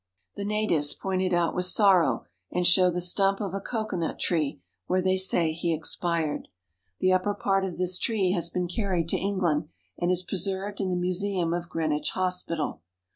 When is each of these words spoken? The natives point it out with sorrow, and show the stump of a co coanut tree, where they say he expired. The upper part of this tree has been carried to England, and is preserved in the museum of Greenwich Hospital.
The 0.35 0.45
natives 0.45 0.95
point 0.95 1.21
it 1.21 1.31
out 1.31 1.53
with 1.53 1.65
sorrow, 1.65 2.25
and 2.51 2.65
show 2.65 2.89
the 2.89 2.99
stump 3.01 3.39
of 3.39 3.53
a 3.53 3.61
co 3.61 3.85
coanut 3.85 4.17
tree, 4.17 4.59
where 4.87 4.99
they 4.99 5.15
say 5.15 5.51
he 5.51 5.75
expired. 5.75 6.47
The 7.01 7.13
upper 7.13 7.35
part 7.35 7.63
of 7.63 7.77
this 7.77 7.99
tree 7.99 8.31
has 8.31 8.49
been 8.49 8.67
carried 8.67 9.07
to 9.09 9.17
England, 9.17 9.67
and 9.99 10.09
is 10.09 10.23
preserved 10.23 10.81
in 10.81 10.89
the 10.89 10.95
museum 10.95 11.53
of 11.53 11.69
Greenwich 11.69 12.09
Hospital. 12.15 12.81